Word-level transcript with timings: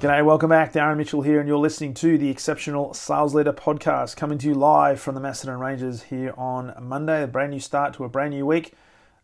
G'day, 0.00 0.24
welcome 0.24 0.48
back. 0.48 0.72
Darren 0.72 0.96
Mitchell 0.96 1.20
here, 1.20 1.40
and 1.40 1.46
you're 1.46 1.58
listening 1.58 1.92
to 1.92 2.16
the 2.16 2.30
Exceptional 2.30 2.94
Sales 2.94 3.34
Leader 3.34 3.52
Podcast, 3.52 4.16
coming 4.16 4.38
to 4.38 4.46
you 4.46 4.54
live 4.54 4.98
from 4.98 5.14
the 5.14 5.20
Macedon 5.20 5.58
Ranges 5.58 6.04
here 6.04 6.32
on 6.38 6.72
Monday, 6.80 7.22
a 7.22 7.26
brand 7.26 7.50
new 7.50 7.60
start 7.60 7.92
to 7.92 8.04
a 8.04 8.08
brand 8.08 8.30
new 8.30 8.46
week. 8.46 8.72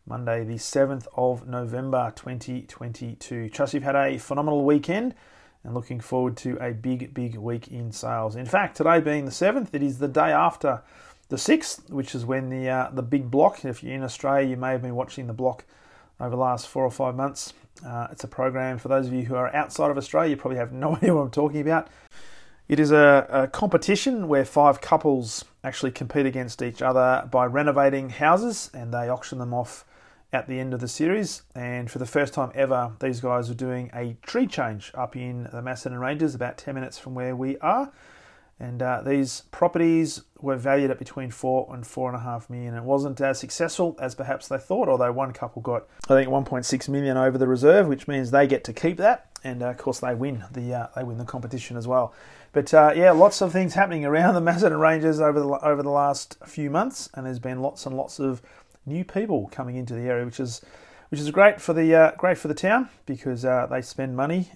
Monday, 0.06 0.44
the 0.44 0.56
7th 0.56 1.06
of 1.16 1.48
November 1.48 2.12
2022. 2.14 3.48
Trust 3.48 3.72
you've 3.72 3.84
had 3.84 3.96
a 3.96 4.18
phenomenal 4.18 4.66
weekend 4.66 5.14
and 5.64 5.72
looking 5.72 5.98
forward 5.98 6.36
to 6.36 6.58
a 6.62 6.72
big, 6.74 7.14
big 7.14 7.36
week 7.36 7.68
in 7.68 7.90
sales. 7.90 8.36
In 8.36 8.44
fact, 8.44 8.76
today 8.76 9.00
being 9.00 9.24
the 9.24 9.30
7th, 9.30 9.68
it 9.72 9.82
is 9.82 9.96
the 9.96 10.08
day 10.08 10.30
after 10.30 10.82
the 11.30 11.36
6th, 11.36 11.88
which 11.88 12.14
is 12.14 12.26
when 12.26 12.50
the 12.50 12.68
uh, 12.68 12.90
the 12.92 13.00
big 13.00 13.30
block, 13.30 13.64
if 13.64 13.82
you're 13.82 13.94
in 13.94 14.02
Australia, 14.02 14.46
you 14.46 14.58
may 14.58 14.72
have 14.72 14.82
been 14.82 14.94
watching 14.94 15.26
the 15.26 15.32
block 15.32 15.64
over 16.20 16.30
the 16.30 16.36
last 16.36 16.68
four 16.68 16.84
or 16.84 16.90
five 16.90 17.14
months. 17.14 17.52
Uh, 17.84 18.08
it's 18.10 18.24
a 18.24 18.28
program 18.28 18.78
for 18.78 18.88
those 18.88 19.06
of 19.06 19.12
you 19.12 19.24
who 19.24 19.34
are 19.34 19.54
outside 19.54 19.90
of 19.90 19.98
Australia, 19.98 20.30
you 20.30 20.36
probably 20.36 20.58
have 20.58 20.72
no 20.72 20.96
idea 20.96 21.14
what 21.14 21.22
I'm 21.22 21.30
talking 21.30 21.60
about. 21.60 21.88
It 22.68 22.80
is 22.80 22.90
a, 22.90 23.26
a, 23.30 23.46
competition 23.46 24.26
where 24.26 24.44
five 24.44 24.80
couples 24.80 25.44
actually 25.62 25.92
compete 25.92 26.26
against 26.26 26.62
each 26.62 26.82
other 26.82 27.28
by 27.30 27.46
renovating 27.46 28.10
houses 28.10 28.70
and 28.74 28.92
they 28.92 29.08
auction 29.08 29.38
them 29.38 29.54
off 29.54 29.84
at 30.32 30.48
the 30.48 30.58
end 30.58 30.74
of 30.74 30.80
the 30.80 30.88
series. 30.88 31.42
And 31.54 31.88
for 31.88 32.00
the 32.00 32.06
first 32.06 32.34
time 32.34 32.50
ever, 32.56 32.92
these 32.98 33.20
guys 33.20 33.48
are 33.50 33.54
doing 33.54 33.90
a 33.94 34.16
tree 34.22 34.48
change 34.48 34.90
up 34.94 35.14
in 35.14 35.48
the 35.52 35.62
Macedon 35.62 35.98
Ranges, 35.98 36.34
about 36.34 36.58
10 36.58 36.74
minutes 36.74 36.98
from 36.98 37.14
where 37.14 37.36
we 37.36 37.56
are. 37.58 37.92
And 38.58 38.82
uh, 38.82 39.02
these 39.02 39.42
properties 39.50 40.22
were 40.40 40.56
valued 40.56 40.90
at 40.90 40.98
between 40.98 41.30
four 41.30 41.68
and 41.74 41.86
four 41.86 42.08
and 42.08 42.16
a 42.16 42.20
half 42.20 42.48
million. 42.48 42.74
It 42.74 42.84
wasn't 42.84 43.20
as 43.20 43.38
successful 43.38 43.96
as 44.00 44.14
perhaps 44.14 44.48
they 44.48 44.56
thought, 44.56 44.88
although 44.88 45.12
one 45.12 45.32
couple 45.32 45.60
got, 45.60 45.86
I 46.08 46.14
think, 46.14 46.30
1.6 46.30 46.88
million 46.88 47.18
over 47.18 47.36
the 47.36 47.46
reserve, 47.46 47.86
which 47.86 48.08
means 48.08 48.30
they 48.30 48.46
get 48.46 48.64
to 48.64 48.72
keep 48.72 48.96
that, 48.96 49.28
and 49.44 49.62
uh, 49.62 49.66
of 49.66 49.76
course 49.76 50.00
they 50.00 50.14
win 50.14 50.44
the 50.52 50.72
uh, 50.72 50.86
they 50.96 51.04
win 51.04 51.18
the 51.18 51.24
competition 51.24 51.76
as 51.76 51.86
well. 51.86 52.14
But 52.52 52.72
uh, 52.72 52.94
yeah, 52.96 53.10
lots 53.10 53.42
of 53.42 53.52
things 53.52 53.74
happening 53.74 54.06
around 54.06 54.34
the 54.34 54.40
Macedon 54.52 54.78
Ranges 54.78 55.20
over 55.20 55.38
the 55.38 55.46
over 55.46 55.82
the 55.82 55.90
last 55.90 56.38
few 56.46 56.70
months, 56.70 57.10
and 57.12 57.26
there's 57.26 57.38
been 57.38 57.60
lots 57.60 57.84
and 57.84 57.94
lots 57.94 58.18
of 58.18 58.40
new 58.86 59.04
people 59.04 59.48
coming 59.52 59.76
into 59.76 59.92
the 59.92 60.02
area, 60.02 60.24
which 60.24 60.40
is 60.40 60.62
which 61.10 61.20
is 61.20 61.30
great 61.30 61.60
for 61.60 61.74
the 61.74 61.94
uh, 61.94 62.12
great 62.16 62.38
for 62.38 62.48
the 62.48 62.54
town 62.54 62.88
because 63.04 63.44
uh, 63.44 63.66
they 63.66 63.82
spend 63.82 64.16
money 64.16 64.52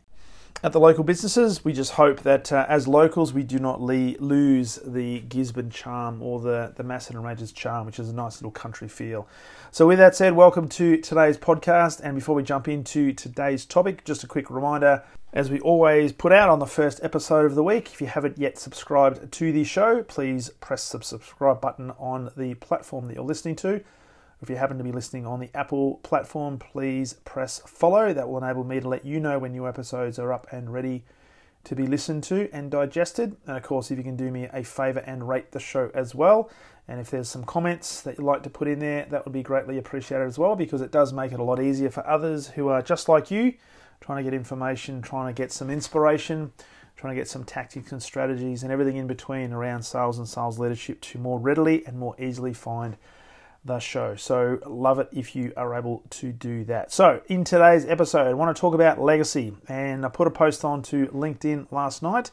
at 0.62 0.73
the 0.73 0.81
local 0.81 1.05
businesses. 1.05 1.65
We 1.65 1.73
just 1.73 1.93
hope 1.93 2.20
that 2.20 2.53
uh, 2.53 2.67
as 2.69 2.87
locals, 2.87 3.33
we 3.33 3.43
do 3.43 3.59
not 3.59 3.81
le- 3.81 4.17
lose 4.19 4.77
the 4.84 5.20
Gisborne 5.20 5.70
charm 5.70 6.23
or 6.23 6.41
the, 6.41 6.73
the 6.77 6.83
Macedon 6.83 7.23
Ranges 7.23 7.53
charm, 7.53 7.87
which 7.87 7.98
is 7.98 8.09
a 8.09 8.15
nice 8.15 8.41
little 8.41 8.51
country 8.51 8.89
feel. 8.89 9.27
So, 9.70 9.87
with 9.87 9.98
that 9.98 10.17
said, 10.17 10.34
welcome 10.34 10.69
to 10.70 10.97
today's 10.98 11.39
podcast. 11.39 12.01
And 12.03 12.15
before 12.15 12.34
we 12.34 12.42
jump 12.42 12.69
into 12.69 13.12
today's 13.12 13.65
topic, 13.65 14.05
just 14.05 14.25
a 14.25 14.27
quick 14.27 14.51
reminder 14.51 15.03
as 15.33 15.48
we 15.48 15.61
always 15.61 16.12
put 16.12 16.33
out 16.33 16.48
on 16.48 16.59
the 16.59 16.67
first 16.67 16.98
episode 17.05 17.47
of 17.47 17.55
the 17.55 17.62
week, 17.62 17.92
if 17.92 18.01
you 18.01 18.09
haven't 18.09 18.37
yet 18.37 18.59
subscribed 18.59 19.31
to 19.31 19.53
the 19.53 19.62
show, 19.62 20.03
please 20.03 20.51
press 20.61 20.91
the 20.91 21.03
subscribe 21.03 21.61
button 21.61 21.92
on 21.98 22.31
the 22.37 22.55
platform 22.55 23.07
that 23.07 23.14
you're 23.14 23.25
listening 23.25 23.55
to. 23.57 23.83
If 24.42 24.48
you 24.48 24.56
happen 24.56 24.78
to 24.78 24.84
be 24.84 24.92
listening 24.92 25.27
on 25.27 25.39
the 25.39 25.51
Apple 25.55 25.96
platform, 26.02 26.58
please 26.58 27.12
press 27.12 27.61
follow. 27.67 28.14
That 28.14 28.28
will 28.28 28.39
enable 28.39 28.64
me 28.64 28.80
to 28.80 28.89
let 28.89 29.05
you 29.05 29.20
know 29.20 29.39
when 29.39 29.52
new 29.52 29.68
episodes 29.68 30.18
are 30.18 30.33
up 30.33 30.46
and 30.51 30.73
ready 30.73 31.05
to 31.64 31.74
be 31.74 31.86
listened 31.86 32.24
to 32.24 32.48
and 32.50 32.70
digested. 32.70 33.36
And 33.46 33.58
of 33.58 33.62
course, 33.62 33.90
if 33.90 33.98
you 33.98 34.05
can 34.05 34.17
do 34.17 34.30
me 34.30 34.48
a 34.50 34.64
favor 34.64 35.00
and 35.00 35.29
rate 35.29 35.52
the 35.52 35.61
show 35.61 35.90
as 35.92 36.14
well. 36.14 36.50
And 36.89 36.98
if 37.00 37.11
there's 37.11 37.29
some 37.29 37.45
comments 37.45 38.00
that 38.00 38.17
you'd 38.17 38.24
like 38.24 38.42
to 38.45 38.50
put 38.50 38.67
in 38.67 38.79
there, 38.79 39.06
that 39.11 39.27
would 39.27 39.34
be 39.34 39.42
greatly 39.42 39.77
appreciated 39.77 40.27
as 40.27 40.39
well 40.39 40.56
because 40.56 40.80
it 40.80 40.90
does 40.90 41.12
make 41.12 41.33
it 41.33 41.39
a 41.39 41.45
lot 41.45 41.61
easier 41.61 41.90
for 41.90 42.06
others 42.06 42.48
who 42.48 42.68
are 42.68 42.80
just 42.80 43.11
like 43.11 43.30
you, 43.30 43.52
trying 44.00 44.24
to 44.24 44.30
get 44.30 44.34
information, 44.34 45.02
trying 45.02 45.33
to 45.33 45.36
get 45.36 45.52
some 45.52 45.68
inspiration, 45.68 46.50
trying 46.96 47.14
to 47.14 47.20
get 47.20 47.29
some 47.29 47.45
tactics 47.45 47.92
and 47.92 48.02
strategies 48.02 48.62
and 48.62 48.73
everything 48.73 48.96
in 48.96 49.06
between 49.06 49.52
around 49.52 49.83
sales 49.83 50.18
and 50.18 50.27
sales 50.27 50.58
leadership 50.58 51.00
to 51.02 51.18
more 51.18 51.39
readily 51.39 51.84
and 51.86 51.98
more 51.98 52.17
easily 52.18 52.55
find 52.55 52.96
the 53.65 53.79
show. 53.79 54.17
So, 54.17 54.59
love 54.67 54.98
it 54.98 55.09
if 55.13 55.37
you 55.37 55.53
are 55.57 55.75
able 55.75 56.03
to 56.11 56.33
do 56.33 56.65
that. 56.65 56.93
So, 56.93 57.21
in 57.29 57.45
today's 57.45 57.85
episode, 57.85 58.27
I 58.27 58.35
want 58.35 58.55
to 58.55 58.61
talk 58.61 58.75
about 58.75 59.01
legacy. 59.01 59.53
And 59.69 60.05
I 60.05 60.09
put 60.09 60.27
a 60.27 60.31
post 60.31 60.65
on 60.65 60.83
to 60.85 61.07
LinkedIn 61.09 61.71
last 61.71 62.03
night. 62.03 62.31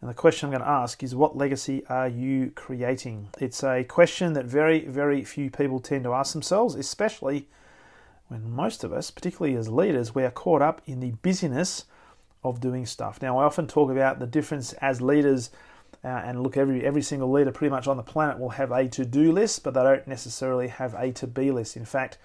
And 0.00 0.08
the 0.08 0.14
question 0.14 0.46
I'm 0.46 0.52
going 0.52 0.62
to 0.62 0.68
ask 0.68 1.02
is 1.02 1.14
what 1.14 1.36
legacy 1.36 1.84
are 1.88 2.08
you 2.08 2.52
creating? 2.54 3.28
It's 3.38 3.62
a 3.62 3.84
question 3.84 4.32
that 4.32 4.46
very, 4.46 4.86
very 4.86 5.24
few 5.24 5.50
people 5.50 5.78
tend 5.78 6.04
to 6.04 6.14
ask 6.14 6.32
themselves, 6.32 6.74
especially 6.74 7.48
when 8.28 8.50
most 8.50 8.82
of 8.82 8.92
us, 8.92 9.10
particularly 9.10 9.56
as 9.56 9.68
leaders, 9.68 10.14
we 10.14 10.24
are 10.24 10.30
caught 10.30 10.62
up 10.62 10.80
in 10.86 11.00
the 11.00 11.10
busyness 11.22 11.84
of 12.42 12.60
doing 12.60 12.86
stuff. 12.86 13.20
Now, 13.20 13.38
I 13.38 13.44
often 13.44 13.66
talk 13.66 13.90
about 13.90 14.20
the 14.20 14.26
difference 14.26 14.72
as 14.74 15.02
leaders 15.02 15.50
uh, 16.02 16.08
and 16.08 16.42
look, 16.42 16.56
every 16.56 16.84
every 16.84 17.02
single 17.02 17.30
leader 17.30 17.52
pretty 17.52 17.70
much 17.70 17.86
on 17.86 17.96
the 17.96 18.02
planet 18.02 18.38
will 18.38 18.50
have 18.50 18.72
a 18.72 18.88
to-do 18.88 19.32
list, 19.32 19.62
but 19.62 19.74
they 19.74 19.82
don't 19.82 20.06
necessarily 20.06 20.68
have 20.68 20.94
a 20.94 21.12
to-be 21.12 21.50
list. 21.50 21.76
In 21.76 21.84
fact, 21.84 22.18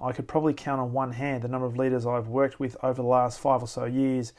I 0.00 0.12
could 0.12 0.28
probably 0.28 0.54
count 0.54 0.80
on 0.80 0.92
one 0.92 1.12
hand 1.12 1.42
the 1.42 1.48
number 1.48 1.66
of 1.66 1.76
leaders 1.76 2.06
I've 2.06 2.28
worked 2.28 2.60
with 2.60 2.76
over 2.82 3.02
the 3.02 3.08
last 3.08 3.40
five 3.40 3.62
or 3.62 3.68
so 3.68 3.84
years 3.84 4.32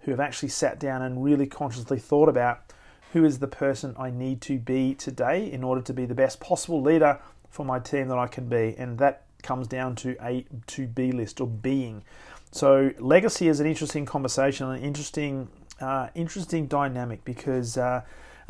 who 0.00 0.10
have 0.10 0.20
actually 0.20 0.48
sat 0.48 0.80
down 0.80 1.02
and 1.02 1.22
really 1.22 1.46
consciously 1.46 1.98
thought 1.98 2.28
about 2.28 2.72
who 3.12 3.24
is 3.24 3.38
the 3.38 3.46
person 3.46 3.94
I 3.98 4.10
need 4.10 4.40
to 4.42 4.58
be 4.58 4.94
today 4.94 5.50
in 5.50 5.62
order 5.62 5.82
to 5.82 5.92
be 5.92 6.06
the 6.06 6.14
best 6.14 6.40
possible 6.40 6.80
leader 6.80 7.20
for 7.50 7.64
my 7.64 7.78
team 7.78 8.08
that 8.08 8.18
I 8.18 8.26
can 8.26 8.48
be. 8.48 8.74
And 8.78 8.98
that 8.98 9.24
comes 9.42 9.68
down 9.68 9.94
to 9.96 10.16
a 10.20 10.46
to 10.68 10.86
be 10.86 11.12
list 11.12 11.40
or 11.40 11.46
being. 11.46 12.04
So 12.50 12.92
legacy 12.98 13.48
is 13.48 13.60
an 13.60 13.66
interesting 13.66 14.06
conversation, 14.06 14.68
an 14.70 14.80
interesting 14.80 15.48
uh, 15.80 16.08
interesting 16.14 16.66
dynamic 16.66 17.24
because 17.24 17.76
uh, 17.76 18.02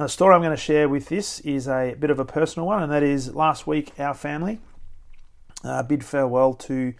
the 0.03 0.09
story 0.09 0.35
I'm 0.35 0.41
going 0.41 0.51
to 0.51 0.57
share 0.57 0.89
with 0.89 1.09
this 1.09 1.39
is 1.41 1.69
a 1.69 1.95
bit 1.99 2.11
of 2.11 2.19
a 2.19 2.25
personal 2.25 2.67
one, 2.67 2.83
and 2.83 2.91
that 2.91 3.05
is 3.05 3.35
last 3.35 3.67
week 3.67 3.93
our 4.01 4.15
family 4.15 4.59
uh, 5.63 5.83
bid 5.85 6.05
farewell 6.05 6.55
to 6.55 6.95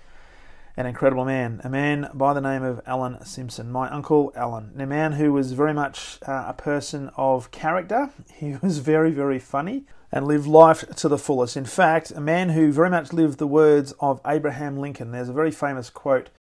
an 0.77 0.87
incredible 0.87 1.25
man, 1.25 1.61
a 1.65 1.69
man 1.69 2.09
by 2.15 2.33
the 2.33 2.41
name 2.41 2.63
of 2.63 2.81
Alan 2.87 3.25
Simpson, 3.25 3.71
my 3.73 3.91
uncle 3.91 4.33
Alan, 4.37 4.73
a 4.79 4.87
man 4.87 5.13
who 5.13 5.33
was 5.33 5.53
very 5.53 5.75
much 5.75 6.19
uh, 6.27 6.45
a 6.47 6.55
person 6.55 7.11
of 7.17 7.51
character. 7.51 8.11
He 8.35 8.57
was 8.63 8.79
very, 8.79 9.11
very 9.11 9.39
funny 9.41 9.85
and 10.13 10.27
lived 10.27 10.47
life 10.47 10.89
to 10.97 11.09
the 11.09 11.19
fullest. 11.19 11.57
In 11.57 11.65
fact, 11.65 12.13
a 12.13 12.21
man 12.21 12.51
who 12.51 12.71
very 12.71 12.91
much 12.91 13.13
lived 13.13 13.39
the 13.39 13.47
words 13.49 13.93
of 13.99 14.21
Abraham 14.25 14.79
Lincoln. 14.79 15.11
There's 15.11 15.29
a 15.29 15.33
very 15.33 15.51
famous 15.51 15.91
quote 15.91 16.31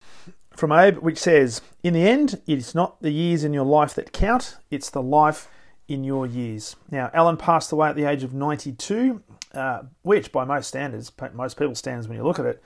from 0.54 0.70
Abe 0.70 0.98
which 0.98 1.18
says, 1.18 1.60
In 1.82 1.94
the 1.94 2.06
end, 2.06 2.40
it's 2.46 2.74
not 2.74 3.02
the 3.02 3.10
years 3.10 3.42
in 3.42 3.52
your 3.52 3.64
life 3.64 3.94
that 3.94 4.12
count, 4.12 4.58
it's 4.70 4.90
the 4.90 5.02
life 5.02 5.48
in 5.92 6.04
your 6.04 6.26
years. 6.26 6.76
Now, 6.91 7.10
Alan 7.12 7.36
passed 7.36 7.70
away 7.70 7.91
at 7.91 7.97
the 7.97 8.04
age 8.04 8.22
of 8.22 8.32
92, 8.32 9.22
uh, 9.54 9.82
which 10.03 10.32
by 10.32 10.44
most 10.44 10.69
standards, 10.69 11.12
most 11.34 11.58
people's 11.58 11.78
standards 11.78 12.08
when 12.08 12.16
you 12.16 12.25
look 12.25 12.38
at 12.38 12.47
it, 12.47 12.62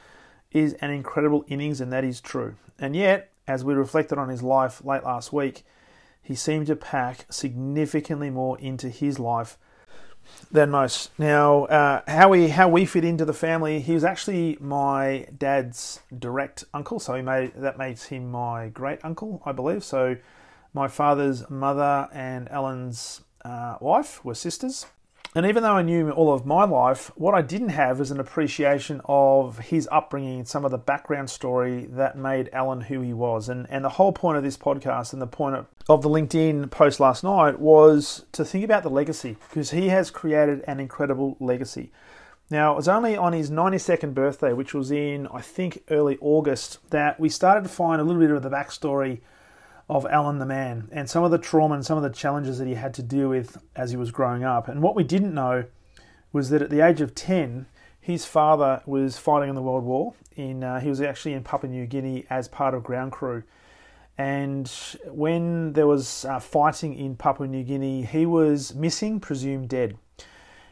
is 0.53 0.75
an 0.75 0.91
incredible 0.91 1.45
innings, 1.49 1.81
and 1.81 1.93
that 1.93 2.05
is 2.05 2.21
true. 2.21 2.55
And 2.79 2.95
yet, 2.95 3.31
as 3.49 3.65
we 3.65 3.75
reflected 3.75 4.19
on 4.19 4.29
his 4.29 4.43
life 4.43 4.85
late 4.85 5.05
last 5.05 5.33
week, 5.33 5.65
he 6.23 6.35
seemed 6.35 6.67
to 6.69 6.77
pack 6.77 7.27
significantly 7.31 8.31
more 8.31 8.59
into 8.59 8.89
his 8.89 9.19
life 9.19 9.59
than 10.51 10.71
most. 10.71 11.11
Now, 11.19 11.65
uh, 11.67 12.03
how 12.09 12.29
we 12.31 12.49
how 12.49 12.69
we 12.69 12.85
fit 12.85 13.05
into 13.05 13.25
the 13.25 13.33
family, 13.33 13.81
he 13.81 13.95
was 13.95 14.03
actually 14.03 14.59
my 14.61 15.29
dad's 15.37 16.01
direct 16.17 16.65
uncle, 16.75 16.99
so 16.99 17.15
he 17.15 17.23
made 17.23 17.53
that 17.55 17.79
makes 17.79 18.05
him 18.05 18.31
my 18.31 18.69
great 18.69 18.99
uncle, 19.05 19.41
I 19.45 19.53
believe. 19.53 19.85
So 19.85 20.17
my 20.73 20.89
father's 20.89 21.49
mother 21.49 22.09
and 22.13 22.51
Alan's 22.51 23.23
uh, 23.45 23.77
wife 23.81 24.25
were 24.25 24.35
sisters. 24.35 24.87
And 25.37 25.45
even 25.45 25.63
though 25.63 25.77
I 25.77 25.83
knew 25.83 26.11
all 26.11 26.33
of 26.33 26.47
my 26.47 26.65
life, 26.65 27.11
what 27.15 27.35
I 27.35 27.43
didn't 27.43 27.69
have 27.69 28.01
is 28.01 28.11
an 28.11 28.19
appreciation 28.19 29.03
of 29.05 29.59
his 29.59 29.87
upbringing 29.93 30.39
and 30.39 30.49
some 30.49 30.65
of 30.65 30.71
the 30.71 30.79
background 30.79 31.29
story 31.29 31.85
that 31.91 32.17
made 32.17 32.49
Alan 32.55 32.81
who 32.81 33.03
he 33.03 33.13
was. 33.13 33.51
And, 33.51 33.67
and 33.69 33.85
the 33.85 33.91
whole 33.91 34.13
point 34.13 34.39
of 34.39 34.43
this 34.43 34.57
podcast 34.57 35.13
and 35.13 35.21
the 35.21 35.27
point 35.27 35.57
of, 35.57 35.67
of 35.91 36.01
the 36.01 36.09
LinkedIn 36.09 36.71
post 36.71 37.01
last 37.01 37.23
night 37.23 37.61
was 37.61 38.25
to 38.33 38.47
think 38.47 38.65
about 38.65 38.83
the 38.83 38.89
legacy 38.89 39.37
because 39.51 39.73
he 39.73 39.89
has 39.89 40.11
created 40.11 40.65
an 40.67 40.81
incredible 40.81 41.37
legacy. 41.39 41.93
Now, 42.49 42.73
it 42.73 42.77
was 42.77 42.89
only 42.89 43.15
on 43.15 43.35
his 43.35 43.51
92nd 43.51 44.15
birthday, 44.15 44.55
which 44.55 44.73
was 44.73 44.91
in, 44.91 45.27
I 45.27 45.43
think, 45.43 45.83
early 45.91 46.17
August, 46.23 46.79
that 46.91 47.21
we 47.21 47.29
started 47.29 47.65
to 47.65 47.69
find 47.69 48.01
a 48.01 48.05
little 48.05 48.23
bit 48.23 48.31
of 48.31 48.43
the 48.43 48.49
backstory 48.49 49.21
of 49.89 50.05
Alan 50.07 50.39
the 50.39 50.47
man 50.47 50.89
and 50.91 51.09
some 51.09 51.23
of 51.23 51.31
the 51.31 51.39
trauma 51.39 51.75
and 51.75 51.87
some 51.87 51.97
of 51.97 52.03
the 52.03 52.11
challenges 52.11 52.59
that 52.59 52.67
he 52.67 52.75
had 52.75 52.93
to 52.95 53.03
deal 53.03 53.29
with 53.29 53.59
as 53.77 53.91
he 53.91 53.97
was 53.97 54.11
growing 54.11 54.43
up. 54.43 54.69
And 54.69 54.83
what 54.83 54.97
we 54.97 55.05
didn't 55.05 55.35
know 55.35 55.65
was 56.33 56.51
that 56.51 56.63
at 56.63 56.71
the 56.71 56.81
age 56.81 57.01
of 57.01 57.15
10, 57.15 57.67
his 58.01 58.25
father 58.25 58.83
was 58.87 59.19
fighting 59.19 59.49
in 59.49 59.55
the 59.55 59.63
World 59.63 59.85
War. 59.85 60.15
In 60.37 60.63
uh, 60.63 60.81
he 60.81 60.89
was 60.89 61.01
actually 61.01 61.33
in 61.33 61.43
Papua 61.43 61.71
New 61.73 61.87
Guinea 61.87 62.25
as 62.29 62.47
part 62.47 62.75
of 62.75 62.85
ground 62.85 63.11
crew, 63.11 63.43
and 64.19 64.71
when 65.07 65.73
there 65.73 65.87
was 65.87 66.25
uh, 66.25 66.39
fighting 66.39 66.95
in 66.95 67.17
Papua 67.17 67.49
New 67.49 67.65
Guinea, 67.65 68.03
he 68.03 68.27
was 68.27 68.75
missing, 68.75 69.19
presumed 69.19 69.69
dead. 69.69 69.99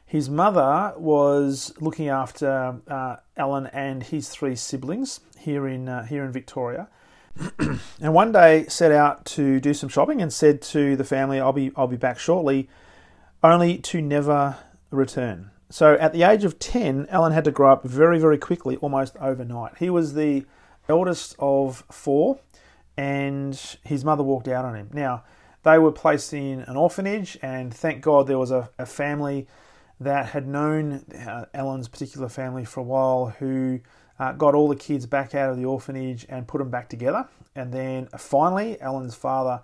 His 0.06 0.30
mother 0.30 0.94
was 0.96 1.74
looking 1.80 2.08
after 2.08 2.80
uh, 2.86 3.16
Alan 3.36 3.66
and 3.66 4.02
his 4.02 4.28
three 4.28 4.54
siblings 4.54 5.20
here 5.38 5.66
in 5.66 5.88
uh, 5.88 6.04
here 6.04 6.24
in 6.24 6.30
Victoria, 6.30 6.88
and 8.00 8.14
one 8.14 8.32
day 8.32 8.66
set 8.68 8.92
out 8.92 9.24
to 9.26 9.60
do 9.60 9.74
some 9.74 9.88
shopping 9.88 10.22
and 10.22 10.32
said 10.32 10.62
to 10.62 10.96
the 10.96 11.04
family, 11.04 11.40
"I'll 11.40 11.52
be 11.52 11.72
I'll 11.76 11.86
be 11.86 11.96
back 11.96 12.18
shortly," 12.18 12.68
only 13.42 13.78
to 13.78 14.00
never 14.00 14.56
return. 14.90 15.50
So 15.70 15.94
at 15.94 16.12
the 16.12 16.22
age 16.22 16.44
of 16.44 16.58
ten, 16.58 17.06
Alan 17.10 17.32
had 17.32 17.44
to 17.44 17.50
grow 17.50 17.72
up 17.72 17.84
very 17.84 18.18
very 18.18 18.38
quickly, 18.38 18.76
almost 18.76 19.16
overnight. 19.20 19.78
He 19.78 19.90
was 19.90 20.14
the 20.14 20.44
eldest 20.88 21.34
of 21.38 21.84
four 21.90 22.38
and 22.96 23.76
his 23.84 24.04
mother 24.04 24.22
walked 24.22 24.48
out 24.48 24.64
on 24.64 24.74
him. 24.76 24.90
Now, 24.92 25.24
they 25.62 25.78
were 25.78 25.92
placed 25.92 26.32
in 26.32 26.60
an 26.60 26.76
orphanage, 26.76 27.38
and 27.42 27.72
thank 27.74 28.02
God 28.02 28.26
there 28.26 28.38
was 28.38 28.50
a, 28.50 28.70
a 28.78 28.86
family 28.86 29.46
that 30.00 30.26
had 30.26 30.46
known 30.46 31.04
uh, 31.26 31.46
Alan's 31.54 31.88
particular 31.88 32.28
family 32.28 32.64
for 32.64 32.80
a 32.80 32.84
while 32.84 33.34
who 33.38 33.80
uh, 34.18 34.32
got 34.32 34.54
all 34.54 34.68
the 34.68 34.76
kids 34.76 35.06
back 35.06 35.34
out 35.34 35.50
of 35.50 35.56
the 35.56 35.64
orphanage 35.64 36.26
and 36.28 36.46
put 36.46 36.58
them 36.58 36.70
back 36.70 36.88
together. 36.88 37.28
And 37.54 37.72
then 37.72 38.08
finally, 38.18 38.80
Alan's 38.80 39.14
father 39.14 39.62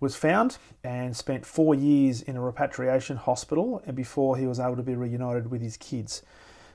was 0.00 0.14
found 0.14 0.58
and 0.84 1.16
spent 1.16 1.46
four 1.46 1.74
years 1.74 2.22
in 2.22 2.36
a 2.36 2.40
repatriation 2.40 3.16
hospital 3.16 3.82
before 3.94 4.36
he 4.36 4.46
was 4.46 4.60
able 4.60 4.76
to 4.76 4.82
be 4.82 4.94
reunited 4.94 5.50
with 5.50 5.62
his 5.62 5.76
kids. 5.76 6.22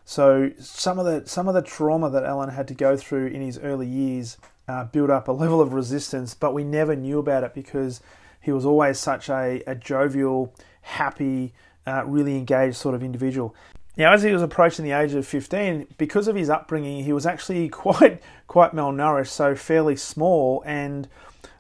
So 0.04 0.52
some 0.60 0.98
of 0.98 1.06
the 1.06 1.28
some 1.30 1.48
of 1.48 1.54
the 1.54 1.62
trauma 1.62 2.10
that 2.10 2.24
Alan 2.24 2.50
had 2.50 2.68
to 2.70 2.74
go 2.74 2.98
through 2.98 3.28
in 3.28 3.42
his 3.42 3.60
early 3.60 3.88
years 3.88 4.38
uh, 4.68 4.86
built 4.86 5.10
up 5.10 5.28
a 5.28 5.32
level 5.32 5.62
of 5.62 5.74
resistance, 5.74 6.34
but 6.34 6.54
we 6.54 6.64
never 6.64 6.96
knew 6.96 7.20
about 7.20 7.44
it 7.44 7.54
because 7.54 8.02
he 8.42 8.52
was 8.52 8.66
always 8.66 9.00
such 9.00 9.30
a, 9.30 9.62
a 9.68 9.76
jovial, 9.76 10.54
happy, 10.82 11.54
uh, 11.86 12.04
really 12.06 12.36
engaged 12.36 12.76
sort 12.76 12.96
of 12.96 13.04
individual. 13.04 13.56
Now, 13.98 14.14
as 14.14 14.24
he 14.24 14.32
was 14.32 14.42
approaching 14.42 14.86
the 14.86 14.92
age 14.92 15.14
of 15.14 15.28
15, 15.28 15.88
because 15.98 16.28
of 16.28 16.36
his 16.36 16.50
upbringing, 16.50 17.04
he 17.04 17.14
was 17.14 17.26
actually 17.26 17.70
quite 17.84 18.22
quite 18.48 18.74
malnourished, 18.74 19.28
so 19.28 19.56
fairly 19.56 19.96
small. 19.96 20.64
And 20.66 21.08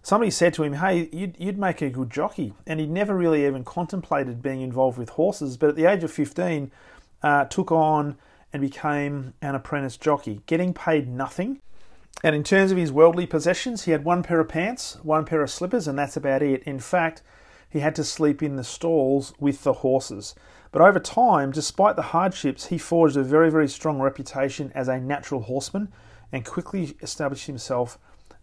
somebody 0.01 0.31
said 0.31 0.53
to 0.55 0.63
him, 0.63 0.73
"Hey, 0.73 1.09
you'd, 1.11 1.35
you'd 1.39 1.57
make 1.57 1.81
a 1.81 1.89
good 1.89 2.09
jockey." 2.09 2.53
And 2.65 2.79
he'd 2.79 2.89
never 2.89 3.15
really 3.15 3.45
even 3.45 3.63
contemplated 3.63 4.41
being 4.41 4.61
involved 4.61 4.97
with 4.97 5.09
horses. 5.09 5.57
But 5.57 5.69
at 5.69 5.75
the 5.75 5.85
age 5.85 6.03
of 6.03 6.11
15, 6.11 6.71
uh, 7.23 7.45
took 7.45 7.71
on 7.71 8.17
and 8.53 8.61
became 8.61 9.33
an 9.41 9.55
apprentice 9.55 9.97
jockey, 9.97 10.41
getting 10.45 10.73
paid 10.73 11.07
nothing 11.07 11.61
and 12.23 12.35
in 12.35 12.43
terms 12.43 12.71
of 12.71 12.77
his 12.77 12.91
worldly 12.91 13.25
possessions, 13.25 13.83
he 13.83 13.91
had 13.91 14.03
one 14.03 14.21
pair 14.21 14.39
of 14.39 14.49
pants, 14.49 14.97
one 15.01 15.25
pair 15.25 15.41
of 15.41 15.49
slippers, 15.49 15.87
and 15.87 15.97
that's 15.97 16.15
about 16.15 16.43
it. 16.43 16.61
In 16.63 16.79
fact, 16.79 17.23
he 17.71 17.79
had 17.79 17.95
to 17.95 18.03
sleep 18.03 18.43
in 18.43 18.57
the 18.57 18.63
stalls 18.63 19.33
with 19.39 19.63
the 19.63 19.73
horses. 19.73 20.35
But 20.71 20.81
over 20.81 20.99
time, 20.99 21.51
despite 21.51 21.95
the 21.95 22.01
hardships, 22.01 22.67
he 22.67 22.77
forged 22.77 23.17
a 23.17 23.23
very, 23.23 23.49
very 23.49 23.67
strong 23.67 23.99
reputation 23.99 24.71
as 24.75 24.87
a 24.87 24.99
natural 24.99 25.41
horseman 25.41 25.91
and 26.31 26.45
quickly 26.45 26.95
established 27.01 27.47
himself 27.47 27.97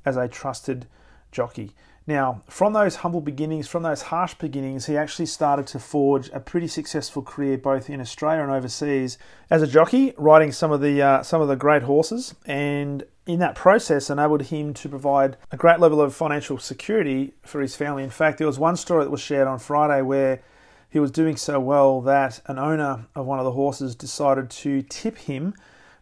as 0.04 0.16
a 0.16 0.28
trusted 0.28 0.86
jockey. 1.32 1.72
Now, 2.06 2.42
from 2.48 2.72
those 2.72 2.96
humble 2.96 3.20
beginnings, 3.20 3.68
from 3.68 3.82
those 3.82 4.00
harsh 4.00 4.32
beginnings, 4.32 4.86
he 4.86 4.96
actually 4.96 5.26
started 5.26 5.66
to 5.68 5.78
forge 5.78 6.30
a 6.30 6.40
pretty 6.40 6.66
successful 6.66 7.22
career 7.22 7.58
both 7.58 7.90
in 7.90 8.00
Australia 8.00 8.42
and 8.42 8.50
overseas 8.50 9.18
as 9.50 9.60
a 9.60 9.66
jockey, 9.66 10.14
riding 10.16 10.50
some 10.50 10.72
of 10.72 10.80
the 10.80 11.02
uh, 11.02 11.22
some 11.22 11.42
of 11.42 11.48
the 11.48 11.56
great 11.56 11.82
horses, 11.82 12.34
and 12.46 13.04
in 13.28 13.38
that 13.40 13.54
process 13.54 14.08
enabled 14.08 14.42
him 14.44 14.72
to 14.72 14.88
provide 14.88 15.36
a 15.52 15.56
great 15.56 15.78
level 15.78 16.00
of 16.00 16.14
financial 16.14 16.58
security 16.58 17.34
for 17.42 17.60
his 17.60 17.76
family. 17.76 18.02
In 18.02 18.08
fact, 18.08 18.38
there 18.38 18.46
was 18.46 18.58
one 18.58 18.74
story 18.74 19.04
that 19.04 19.10
was 19.10 19.20
shared 19.20 19.46
on 19.46 19.58
Friday 19.58 20.00
where 20.00 20.40
he 20.88 20.98
was 20.98 21.10
doing 21.10 21.36
so 21.36 21.60
well 21.60 22.00
that 22.00 22.40
an 22.46 22.58
owner 22.58 23.06
of 23.14 23.26
one 23.26 23.38
of 23.38 23.44
the 23.44 23.52
horses 23.52 23.94
decided 23.94 24.48
to 24.48 24.80
tip 24.80 25.18
him 25.18 25.52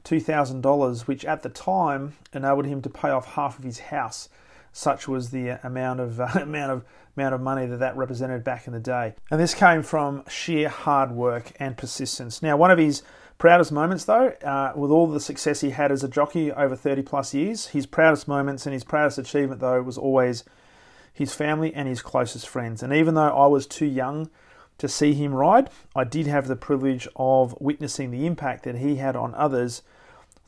$2,000, 0.05 1.00
which 1.08 1.25
at 1.25 1.43
the 1.43 1.49
time 1.49 2.14
enabled 2.32 2.67
him 2.67 2.81
to 2.81 2.88
pay 2.88 3.11
off 3.11 3.34
half 3.34 3.58
of 3.58 3.64
his 3.64 3.81
house 3.81 4.29
such 4.76 5.08
was 5.08 5.31
the 5.31 5.58
amount 5.67 6.00
of 6.00 6.20
uh, 6.20 6.29
amount 6.34 6.70
of 6.70 6.84
amount 7.17 7.34
of 7.34 7.40
money 7.40 7.64
that 7.64 7.79
that 7.79 7.96
represented 7.96 8.44
back 8.44 8.67
in 8.67 8.75
the 8.75 8.79
day. 8.79 9.14
And 9.31 9.40
this 9.40 9.55
came 9.55 9.82
from 9.82 10.22
sheer 10.29 10.69
hard 10.69 11.12
work 11.12 11.52
and 11.58 11.79
persistence. 11.79 12.43
Now, 12.43 12.58
one 12.58 12.70
of 12.70 12.76
his 12.76 13.02
proudest 13.38 13.72
moments, 13.72 14.04
though, 14.04 14.28
uh, 14.42 14.72
with 14.74 14.90
all 14.90 15.06
the 15.06 15.20
success 15.20 15.60
he 15.60 15.70
had 15.70 15.92
as 15.92 16.02
a 16.02 16.08
jockey 16.08 16.52
over 16.52 16.76
30 16.76 17.02
plus 17.02 17.34
years, 17.34 17.68
his 17.68 17.86
proudest 17.86 18.26
moments 18.26 18.66
and 18.66 18.72
his 18.72 18.84
proudest 18.84 19.18
achievement, 19.18 19.60
though, 19.60 19.82
was 19.82 19.98
always 19.98 20.44
his 21.12 21.34
family 21.34 21.72
and 21.74 21.88
his 21.88 22.02
closest 22.02 22.48
friends. 22.48 22.82
And 22.82 22.92
even 22.92 23.14
though 23.14 23.36
I 23.36 23.46
was 23.46 23.66
too 23.66 23.86
young 23.86 24.30
to 24.78 24.88
see 24.88 25.14
him 25.14 25.34
ride, 25.34 25.70
I 25.94 26.04
did 26.04 26.26
have 26.26 26.48
the 26.48 26.56
privilege 26.56 27.08
of 27.16 27.56
witnessing 27.60 28.10
the 28.10 28.26
impact 28.26 28.64
that 28.64 28.76
he 28.76 28.96
had 28.96 29.16
on 29.16 29.34
others 29.34 29.82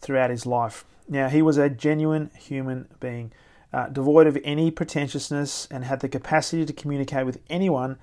throughout 0.01 0.31
his 0.31 0.47
life. 0.47 0.85
Now, 1.09 1.29
he 1.29 1.41
was 1.41 1.57
a 1.57 1.71
genuine 1.71 2.31
human 2.37 2.89
being 3.01 3.33
uh, 3.73 3.89
devoid 3.89 4.27
of 4.27 4.39
any 4.45 4.71
pretentiousness, 4.71 5.69
and 5.71 5.85
had 5.85 6.01
the 6.01 6.09
capacity 6.09 6.65
to 6.65 6.73
communicate 6.73 7.27
with 7.27 7.41
anyone 7.51 7.99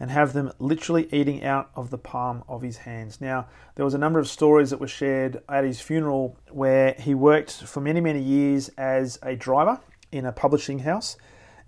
and 0.00 0.10
have 0.10 0.32
them 0.32 0.50
literally 0.58 1.06
eating 1.12 1.44
out 1.44 1.70
of 1.76 1.90
the 1.90 1.98
palm 1.98 2.42
of 2.48 2.62
his 2.62 2.78
hands. 2.78 3.20
Now, 3.20 3.46
there 3.74 3.84
was 3.84 3.92
a 3.92 3.98
number 3.98 4.18
of 4.18 4.26
stories 4.26 4.70
that 4.70 4.80
were 4.80 4.88
shared 4.88 5.42
at 5.46 5.62
his 5.62 5.80
funeral 5.80 6.38
where 6.50 6.94
he 6.98 7.14
worked 7.14 7.52
for 7.52 7.82
many, 7.82 8.00
many 8.00 8.22
years 8.22 8.70
as 8.70 9.18
a 9.22 9.36
driver 9.36 9.78
in 10.10 10.24
a 10.24 10.32
publishing 10.32 10.80
house 10.80 11.18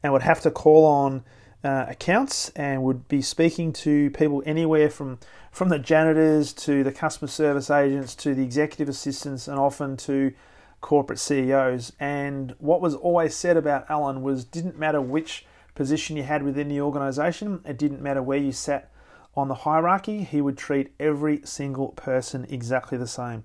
and 0.02 0.12
would 0.14 0.22
have 0.22 0.40
to 0.40 0.50
call 0.50 0.86
on 0.86 1.24
uh, 1.62 1.84
accounts 1.88 2.48
and 2.56 2.82
would 2.82 3.06
be 3.06 3.22
speaking 3.22 3.72
to 3.72 4.10
people 4.10 4.42
anywhere 4.44 4.90
from 4.90 5.18
from 5.52 5.68
the 5.68 5.78
janitors 5.78 6.52
to 6.54 6.82
the 6.82 6.90
customer 6.90 7.28
service 7.28 7.70
agents 7.70 8.14
to 8.14 8.34
the 8.34 8.42
executive 8.42 8.88
assistants 8.88 9.46
and 9.46 9.58
often 9.58 9.98
to 9.98 10.32
corporate 10.80 11.18
CEOs. 11.18 11.92
And 12.00 12.54
what 12.58 12.80
was 12.80 12.94
always 12.94 13.36
said 13.36 13.58
about 13.58 13.88
Alan 13.90 14.22
was 14.22 14.44
didn't 14.44 14.78
matter 14.78 15.00
which 15.00 15.44
position 15.74 16.16
you 16.16 16.22
had 16.22 16.42
within 16.42 16.68
the 16.68 16.80
organization, 16.80 17.60
it 17.64 17.78
didn't 17.78 18.02
matter 18.02 18.22
where 18.22 18.38
you 18.38 18.52
sat 18.52 18.90
on 19.34 19.48
the 19.48 19.54
hierarchy, 19.54 20.24
he 20.24 20.40
would 20.40 20.58
treat 20.58 20.92
every 21.00 21.40
single 21.44 21.88
person 21.88 22.46
exactly 22.50 22.98
the 22.98 23.06
same. 23.06 23.44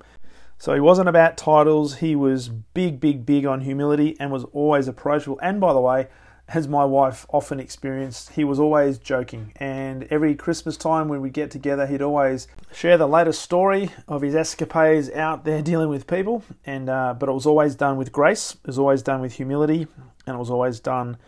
So 0.58 0.74
he 0.74 0.80
wasn't 0.80 1.08
about 1.08 1.36
titles, 1.36 1.96
he 1.96 2.16
was 2.16 2.48
big, 2.48 3.00
big, 3.00 3.24
big 3.24 3.46
on 3.46 3.60
humility 3.60 4.16
and 4.18 4.30
was 4.30 4.44
always 4.52 4.88
approachable. 4.88 5.38
And 5.40 5.60
by 5.60 5.72
the 5.72 5.80
way, 5.80 6.08
as 6.48 6.66
my 6.66 6.84
wife 6.84 7.26
often 7.28 7.60
experienced, 7.60 8.30
he 8.30 8.42
was 8.42 8.58
always 8.58 8.98
joking. 8.98 9.52
And 9.56 10.04
every 10.10 10.34
Christmas 10.34 10.76
time 10.76 11.08
when 11.08 11.20
we 11.20 11.30
get 11.30 11.50
together, 11.50 11.86
he'd 11.86 12.02
always 12.02 12.48
share 12.72 12.96
the 12.96 13.06
latest 13.06 13.42
story 13.42 13.90
of 14.08 14.22
his 14.22 14.34
escapades 14.34 15.10
out 15.10 15.44
there 15.44 15.62
dealing 15.70 15.90
with 15.90 16.06
people. 16.06 16.42
And 16.64 16.88
uh, 16.88 17.14
but 17.14 17.28
it 17.28 17.32
was 17.32 17.46
always 17.46 17.74
done 17.74 17.96
with 17.96 18.12
grace. 18.12 18.52
It 18.52 18.66
was 18.66 18.78
always 18.78 19.02
done 19.02 19.20
with 19.20 19.34
humility, 19.34 19.86
and 20.26 20.34
it 20.34 20.38
was 20.38 20.50
always 20.50 20.80
done 20.80 21.18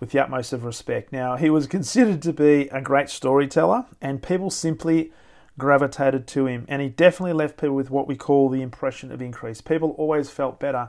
with 0.00 0.10
the 0.10 0.18
utmost 0.18 0.52
of 0.52 0.64
respect. 0.64 1.12
Now 1.12 1.36
he 1.36 1.50
was 1.50 1.66
considered 1.66 2.22
to 2.22 2.32
be 2.32 2.68
a 2.72 2.80
great 2.80 3.10
storyteller, 3.10 3.86
and 4.00 4.22
people 4.22 4.50
simply 4.50 5.12
gravitated 5.58 6.26
to 6.26 6.46
him. 6.46 6.64
And 6.68 6.82
he 6.82 6.88
definitely 6.88 7.34
left 7.34 7.58
people 7.58 7.76
with 7.76 7.90
what 7.90 8.08
we 8.08 8.16
call 8.16 8.48
the 8.48 8.62
impression 8.62 9.12
of 9.12 9.22
increase. 9.22 9.60
People 9.60 9.90
always 9.90 10.30
felt 10.30 10.58
better 10.58 10.88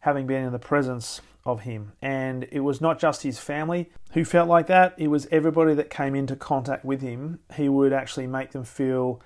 having 0.00 0.26
been 0.26 0.44
in 0.44 0.52
the 0.52 0.58
presence 0.58 1.20
of 1.44 1.62
him. 1.62 1.92
And 2.00 2.46
it 2.50 2.60
was 2.60 2.80
not 2.80 2.98
just 2.98 3.22
his 3.22 3.38
family 3.38 3.90
who 4.12 4.24
felt 4.24 4.48
like 4.48 4.66
that, 4.68 4.94
it 4.96 5.08
was 5.08 5.26
everybody 5.30 5.74
that 5.74 5.90
came 5.90 6.14
into 6.14 6.36
contact 6.36 6.84
with 6.84 7.02
him. 7.02 7.40
He 7.54 7.68
would 7.68 7.92
actually 7.92 8.26
make 8.26 8.52
them 8.52 8.64
feel 8.64 9.20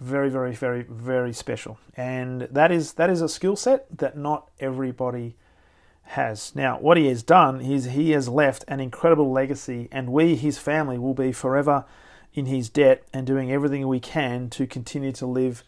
very, 0.00 0.28
very, 0.28 0.54
very, 0.54 0.82
very 0.82 1.32
special. 1.32 1.78
And 1.96 2.42
that 2.42 2.72
is 2.72 2.94
that 2.94 3.08
is 3.08 3.22
a 3.22 3.28
skill 3.28 3.56
set 3.56 3.86
that 3.98 4.18
not 4.18 4.50
everybody 4.58 5.36
has. 6.04 6.54
Now, 6.54 6.78
what 6.78 6.96
he 6.96 7.06
has 7.06 7.22
done 7.22 7.60
is 7.60 7.84
he 7.84 8.10
has 8.10 8.28
left 8.28 8.64
an 8.68 8.80
incredible 8.80 9.30
legacy, 9.32 9.88
and 9.90 10.12
we, 10.12 10.36
his 10.36 10.58
family, 10.58 10.98
will 10.98 11.14
be 11.14 11.32
forever 11.32 11.84
in 12.34 12.46
his 12.46 12.68
debt 12.68 13.02
and 13.12 13.26
doing 13.26 13.52
everything 13.52 13.86
we 13.88 14.00
can 14.00 14.50
to 14.50 14.66
continue 14.66 15.12
to 15.12 15.26
live 15.26 15.62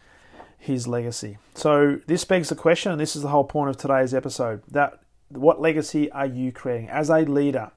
his 0.59 0.87
legacy. 0.87 1.39
So 1.55 2.01
this 2.07 2.25
begs 2.25 2.49
the 2.49 2.55
question, 2.55 2.91
and 2.93 3.01
this 3.01 3.17
is 3.17 3.23
the 3.23 3.29
whole 3.29 3.45
point 3.45 3.71
of 3.71 3.77
today's 3.77 4.15
episode, 4.15 4.63
that 4.71 5.01
what 5.29 5.61
legacy 5.61 6.11
are 6.11 6.27
you 6.27 6.53
creating 6.53 6.89
as 6.89 7.11
a 7.11 7.19
leader, 7.19 7.71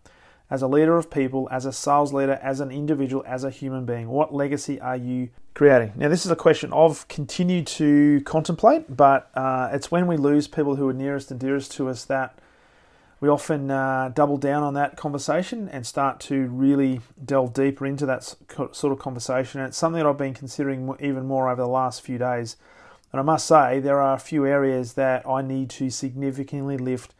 as 0.49 0.61
a 0.61 0.67
leader 0.67 0.95
of 0.95 1.09
people, 1.09 1.49
as 1.51 1.65
a 1.65 1.73
sales 1.73 2.13
leader, 2.13 2.39
as 2.41 2.61
an 2.61 2.71
individual, 2.71 3.23
as 3.27 3.43
a 3.43 3.49
human 3.49 3.85
being? 3.85 4.07
What 4.07 4.33
legacy 4.33 4.79
are 4.79 4.95
you 4.95 5.29
creating? 5.53 5.93
Now, 5.95 6.07
this 6.07 6.25
is 6.25 6.31
a 6.31 6.35
question 6.35 6.71
I've 6.71 7.07
continued 7.09 7.67
to 7.67 8.21
contemplate, 8.21 8.95
but 8.95 9.31
uh, 9.35 9.69
it's 9.73 9.91
when 9.91 10.07
we 10.07 10.15
lose 10.15 10.47
people 10.47 10.75
who 10.75 10.87
are 10.87 10.93
nearest 10.93 11.31
and 11.31 11.39
dearest 11.39 11.71
to 11.73 11.89
us 11.89 12.05
that 12.05 12.39
we 13.19 13.29
often 13.29 13.71
uh, 13.71 14.11
double 14.13 14.37
down 14.37 14.63
on 14.63 14.73
that 14.75 14.95
conversation 14.95 15.67
and 15.69 15.85
start 15.85 16.19
to 16.21 16.47
really 16.47 17.01
delve 17.23 17.53
deeper 17.53 17.85
into 17.85 18.05
that 18.05 18.23
sort 18.23 18.91
of 18.91 18.99
conversation. 18.99 19.59
And 19.59 19.69
it's 19.69 19.77
something 19.77 20.01
that 20.01 20.07
I've 20.07 20.17
been 20.17 20.33
considering 20.33 20.95
even 20.99 21.25
more 21.25 21.49
over 21.49 21.61
the 21.61 21.67
last 21.67 22.01
few 22.01 22.17
days. 22.17 22.57
And 23.11 23.19
I 23.19 23.23
must 23.23 23.47
say, 23.47 23.79
there 23.79 24.01
are 24.01 24.13
a 24.13 24.19
few 24.19 24.45
areas 24.45 24.93
that 24.93 25.27
I 25.27 25.41
need 25.41 25.69
to 25.71 25.89
significantly 25.89 26.77
lift 26.77 27.15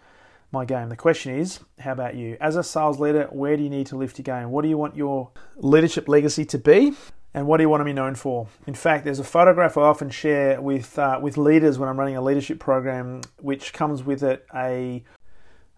my 0.51 0.65
game. 0.65 0.89
The 0.89 0.95
question 0.95 1.37
is, 1.37 1.59
how 1.79 1.93
about 1.93 2.15
you? 2.15 2.37
As 2.39 2.55
a 2.55 2.63
sales 2.63 2.99
leader, 2.99 3.27
where 3.31 3.57
do 3.57 3.63
you 3.63 3.69
need 3.69 3.87
to 3.87 3.97
lift 3.97 4.17
your 4.17 4.23
game? 4.23 4.51
What 4.51 4.61
do 4.61 4.67
you 4.67 4.77
want 4.77 4.95
your 4.95 5.31
leadership 5.57 6.07
legacy 6.07 6.45
to 6.45 6.57
be? 6.57 6.93
And 7.33 7.47
what 7.47 7.57
do 7.57 7.63
you 7.63 7.69
want 7.69 7.81
to 7.81 7.85
be 7.85 7.93
known 7.93 8.15
for? 8.15 8.47
In 8.65 8.73
fact, 8.73 9.03
there's 9.03 9.19
a 9.19 9.23
photograph 9.23 9.77
I 9.77 9.81
often 9.81 10.09
share 10.09 10.59
with 10.61 10.97
uh, 10.97 11.19
with 11.21 11.37
leaders 11.37 11.77
when 11.77 11.87
I'm 11.87 11.97
running 11.97 12.15
a 12.15 12.21
leadership 12.21 12.59
program, 12.59 13.21
which 13.39 13.73
comes 13.73 14.03
with 14.03 14.23
it 14.23 14.45
a 14.55 15.03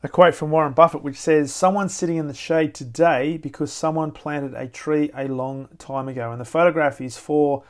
a 0.02 0.08
quote 0.08 0.36
from 0.36 0.52
Warren 0.52 0.74
Buffett, 0.74 1.04
which 1.04 1.18
says, 1.18 1.54
"Someone's 1.54 1.94
sitting 1.94 2.18
in 2.18 2.28
the 2.28 2.34
shade 2.34 2.74
today 2.74 3.38
because 3.38 3.72
someone 3.72 4.12
planted 4.12 4.54
a 4.54 4.68
tree 4.68 5.12
a 5.16 5.28
long 5.28 5.68
time 5.78 6.08
ago." 6.08 6.32
And 6.32 6.40
the 6.40 6.46
photograph 6.46 7.02
is 7.02 7.18
for 7.18 7.64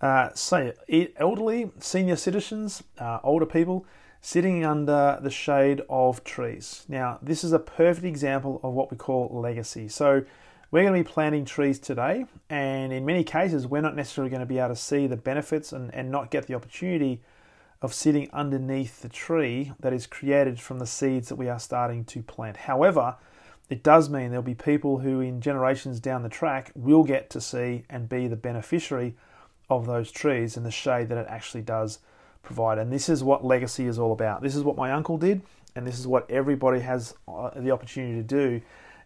uh, 0.00 0.30
say 0.34 0.72
elderly, 1.16 1.70
senior 1.78 2.16
citizens, 2.16 2.82
uh, 2.98 3.18
older 3.22 3.46
people 3.46 3.86
sitting 4.20 4.64
under 4.64 5.18
the 5.22 5.30
shade 5.30 5.82
of 5.88 6.24
trees. 6.24 6.84
Now, 6.88 7.18
this 7.22 7.44
is 7.44 7.52
a 7.52 7.58
perfect 7.58 8.04
example 8.04 8.60
of 8.62 8.74
what 8.74 8.90
we 8.90 8.96
call 8.96 9.30
legacy. 9.32 9.88
So, 9.88 10.24
we're 10.70 10.82
going 10.82 10.94
to 10.94 11.08
be 11.08 11.12
planting 11.12 11.44
trees 11.44 11.78
today, 11.78 12.26
and 12.50 12.92
in 12.92 13.06
many 13.06 13.22
cases, 13.22 13.68
we're 13.68 13.80
not 13.80 13.94
necessarily 13.94 14.30
going 14.30 14.40
to 14.40 14.46
be 14.46 14.58
able 14.58 14.70
to 14.70 14.76
see 14.76 15.06
the 15.06 15.16
benefits 15.16 15.72
and, 15.72 15.94
and 15.94 16.10
not 16.10 16.30
get 16.30 16.48
the 16.48 16.54
opportunity 16.54 17.20
of 17.86 17.94
sitting 17.94 18.28
underneath 18.32 19.00
the 19.00 19.08
tree 19.08 19.72
that 19.78 19.92
is 19.92 20.08
created 20.08 20.58
from 20.58 20.80
the 20.80 20.86
seeds 20.88 21.28
that 21.28 21.36
we 21.36 21.48
are 21.48 21.60
starting 21.60 22.04
to 22.04 22.20
plant. 22.20 22.56
However, 22.56 23.14
it 23.70 23.84
does 23.84 24.10
mean 24.10 24.30
there'll 24.30 24.42
be 24.42 24.56
people 24.56 24.98
who, 24.98 25.20
in 25.20 25.40
generations 25.40 26.00
down 26.00 26.24
the 26.24 26.28
track, 26.28 26.72
will 26.74 27.04
get 27.04 27.30
to 27.30 27.40
see 27.40 27.84
and 27.88 28.08
be 28.08 28.26
the 28.26 28.34
beneficiary 28.34 29.14
of 29.70 29.86
those 29.86 30.10
trees 30.10 30.56
and 30.56 30.66
the 30.66 30.70
shade 30.72 31.08
that 31.10 31.16
it 31.16 31.28
actually 31.30 31.62
does 31.62 32.00
provide. 32.42 32.78
And 32.78 32.92
this 32.92 33.08
is 33.08 33.22
what 33.22 33.44
legacy 33.44 33.86
is 33.86 34.00
all 34.00 34.12
about. 34.12 34.42
This 34.42 34.56
is 34.56 34.64
what 34.64 34.76
my 34.76 34.90
uncle 34.90 35.16
did, 35.16 35.42
and 35.76 35.86
this 35.86 36.00
is 36.00 36.08
what 36.08 36.28
everybody 36.28 36.80
has 36.80 37.14
uh, 37.28 37.50
the 37.54 37.70
opportunity 37.70 38.16
to 38.16 38.24
do. 38.24 38.60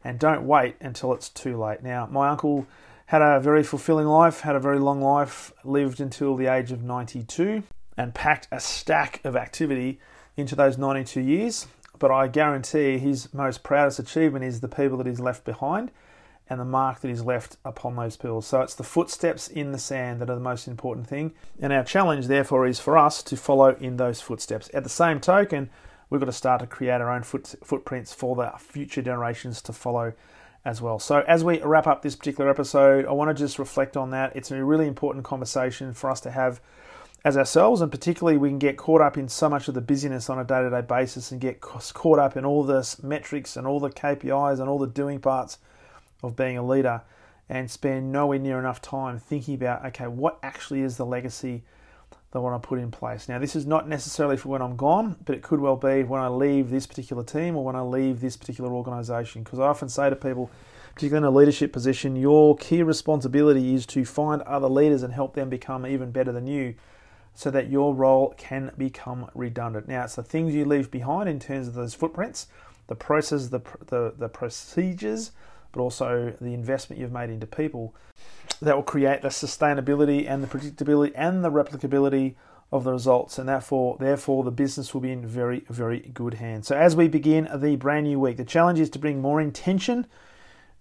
And 0.04 0.18
don't 0.18 0.46
wait 0.46 0.76
until 0.80 1.12
it's 1.12 1.28
too 1.28 1.58
late. 1.58 1.82
Now, 1.82 2.08
my 2.10 2.30
uncle 2.30 2.66
had 3.04 3.20
a 3.20 3.40
very 3.40 3.62
fulfilling 3.62 4.06
life, 4.06 4.40
had 4.40 4.56
a 4.56 4.60
very 4.60 4.78
long 4.78 5.02
life, 5.02 5.52
lived 5.64 6.00
until 6.00 6.34
the 6.34 6.46
age 6.46 6.72
of 6.72 6.82
92, 6.82 7.62
and 8.00 8.14
packed 8.14 8.48
a 8.50 8.58
stack 8.58 9.20
of 9.24 9.36
activity 9.36 10.00
into 10.34 10.56
those 10.56 10.78
92 10.78 11.20
years. 11.20 11.66
But 11.98 12.10
I 12.10 12.28
guarantee 12.28 12.96
his 12.96 13.32
most 13.34 13.62
proudest 13.62 13.98
achievement 13.98 14.42
is 14.42 14.60
the 14.60 14.68
people 14.68 14.96
that 14.98 15.06
he's 15.06 15.20
left 15.20 15.44
behind 15.44 15.90
and 16.48 16.58
the 16.58 16.64
mark 16.64 17.00
that 17.00 17.08
he's 17.08 17.22
left 17.22 17.58
upon 17.62 17.96
those 17.96 18.16
pillars. 18.16 18.46
So 18.46 18.62
it's 18.62 18.74
the 18.74 18.84
footsteps 18.84 19.48
in 19.48 19.72
the 19.72 19.78
sand 19.78 20.18
that 20.20 20.30
are 20.30 20.34
the 20.34 20.40
most 20.40 20.66
important 20.66 21.08
thing. 21.08 21.34
And 21.60 21.74
our 21.74 21.84
challenge, 21.84 22.26
therefore, 22.26 22.66
is 22.66 22.80
for 22.80 22.96
us 22.96 23.22
to 23.24 23.36
follow 23.36 23.76
in 23.76 23.98
those 23.98 24.22
footsteps. 24.22 24.70
At 24.72 24.82
the 24.82 24.88
same 24.88 25.20
token, 25.20 25.68
we've 26.08 26.22
got 26.22 26.26
to 26.26 26.32
start 26.32 26.62
to 26.62 26.66
create 26.66 27.02
our 27.02 27.10
own 27.10 27.22
foot, 27.22 27.54
footprints 27.62 28.14
for 28.14 28.34
the 28.34 28.50
future 28.58 29.02
generations 29.02 29.60
to 29.62 29.74
follow 29.74 30.14
as 30.64 30.80
well. 30.80 30.98
So 30.98 31.22
as 31.28 31.44
we 31.44 31.60
wrap 31.60 31.86
up 31.86 32.00
this 32.00 32.16
particular 32.16 32.48
episode, 32.48 33.04
I 33.04 33.12
want 33.12 33.28
to 33.28 33.34
just 33.34 33.58
reflect 33.58 33.98
on 33.98 34.10
that. 34.12 34.34
It's 34.34 34.50
a 34.50 34.64
really 34.64 34.86
important 34.86 35.26
conversation 35.26 35.92
for 35.92 36.10
us 36.10 36.20
to 36.22 36.30
have 36.30 36.62
as 37.24 37.36
ourselves, 37.36 37.80
and 37.80 37.92
particularly 37.92 38.38
we 38.38 38.48
can 38.48 38.58
get 38.58 38.76
caught 38.76 39.00
up 39.00 39.18
in 39.18 39.28
so 39.28 39.48
much 39.48 39.68
of 39.68 39.74
the 39.74 39.80
busyness 39.80 40.30
on 40.30 40.38
a 40.38 40.44
day 40.44 40.62
to 40.62 40.70
day 40.70 40.80
basis 40.80 41.30
and 41.30 41.40
get 41.40 41.60
caught 41.60 42.18
up 42.18 42.36
in 42.36 42.44
all 42.44 42.64
the 42.64 42.96
metrics 43.02 43.56
and 43.56 43.66
all 43.66 43.78
the 43.78 43.90
KPIs 43.90 44.58
and 44.58 44.68
all 44.68 44.78
the 44.78 44.86
doing 44.86 45.20
parts 45.20 45.58
of 46.22 46.34
being 46.34 46.56
a 46.56 46.66
leader 46.66 47.02
and 47.48 47.70
spend 47.70 48.12
nowhere 48.12 48.38
near 48.38 48.58
enough 48.58 48.80
time 48.80 49.18
thinking 49.18 49.54
about, 49.54 49.84
okay, 49.84 50.06
what 50.06 50.38
actually 50.42 50.80
is 50.80 50.96
the 50.96 51.04
legacy 51.04 51.62
that 52.30 52.38
I 52.38 52.42
want 52.42 52.62
to 52.62 52.66
put 52.66 52.78
in 52.78 52.90
place. 52.90 53.28
Now, 53.28 53.38
this 53.38 53.56
is 53.56 53.66
not 53.66 53.88
necessarily 53.88 54.36
for 54.36 54.50
when 54.50 54.62
I'm 54.62 54.76
gone, 54.76 55.16
but 55.24 55.34
it 55.34 55.42
could 55.42 55.58
well 55.58 55.76
be 55.76 56.04
when 56.04 56.20
I 56.20 56.28
leave 56.28 56.70
this 56.70 56.86
particular 56.86 57.24
team 57.24 57.56
or 57.56 57.64
when 57.64 57.74
I 57.74 57.80
leave 57.80 58.20
this 58.20 58.36
particular 58.36 58.70
organization. 58.70 59.42
Because 59.42 59.58
I 59.58 59.64
often 59.64 59.88
say 59.88 60.08
to 60.08 60.16
people, 60.16 60.48
particularly 60.94 61.26
in 61.26 61.34
a 61.34 61.36
leadership 61.36 61.72
position, 61.72 62.14
your 62.14 62.56
key 62.56 62.84
responsibility 62.84 63.74
is 63.74 63.84
to 63.86 64.04
find 64.04 64.42
other 64.42 64.68
leaders 64.68 65.02
and 65.02 65.12
help 65.12 65.34
them 65.34 65.50
become 65.50 65.84
even 65.84 66.12
better 66.12 66.30
than 66.30 66.46
you 66.46 66.76
so 67.40 67.50
that 67.50 67.70
your 67.70 67.94
role 67.94 68.34
can 68.36 68.70
become 68.76 69.30
redundant. 69.34 69.88
Now, 69.88 70.04
it's 70.04 70.16
the 70.16 70.22
things 70.22 70.54
you 70.54 70.66
leave 70.66 70.90
behind 70.90 71.26
in 71.26 71.40
terms 71.40 71.68
of 71.68 71.72
those 71.72 71.94
footprints, 71.94 72.48
the 72.86 72.94
process, 72.94 73.46
the, 73.46 73.62
the, 73.86 74.12
the 74.14 74.28
procedures, 74.28 75.32
but 75.72 75.80
also 75.80 76.34
the 76.38 76.52
investment 76.52 77.00
you've 77.00 77.10
made 77.10 77.30
into 77.30 77.46
people 77.46 77.94
that 78.60 78.76
will 78.76 78.82
create 78.82 79.22
the 79.22 79.28
sustainability 79.28 80.28
and 80.28 80.42
the 80.42 80.46
predictability 80.48 81.12
and 81.14 81.42
the 81.42 81.50
replicability 81.50 82.34
of 82.70 82.84
the 82.84 82.92
results. 82.92 83.38
And 83.38 83.48
therefore 83.48 83.96
therefore 83.98 84.44
the 84.44 84.50
business 84.50 84.92
will 84.92 85.00
be 85.00 85.10
in 85.10 85.26
very 85.26 85.64
very 85.70 86.00
good 86.12 86.34
hands. 86.34 86.68
So 86.68 86.76
as 86.76 86.94
we 86.94 87.08
begin 87.08 87.48
the 87.54 87.76
brand 87.76 88.06
new 88.06 88.20
week 88.20 88.36
the 88.36 88.44
challenge 88.44 88.80
is 88.80 88.90
to 88.90 88.98
bring 88.98 89.22
more 89.22 89.40
intention 89.40 90.06